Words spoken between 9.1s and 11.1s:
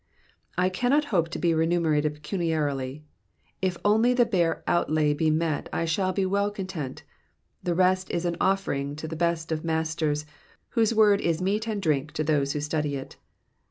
best of Masters, whose